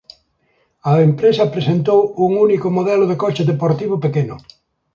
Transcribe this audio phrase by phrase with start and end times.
[0.91, 4.35] A empresa presentou un único modelo de coche deportivo pequeno.